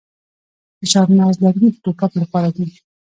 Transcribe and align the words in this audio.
د 0.79 0.81
چهارمغز 0.91 1.35
لرګي 1.43 1.69
د 1.71 1.75
ټوپک 1.83 2.11
لپاره 2.21 2.49
دي. 2.55 2.67